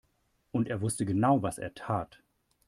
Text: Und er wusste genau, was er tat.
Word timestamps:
Und 0.51 0.67
er 0.67 0.81
wusste 0.81 1.05
genau, 1.05 1.43
was 1.43 1.59
er 1.59 1.75
tat. 1.75 2.23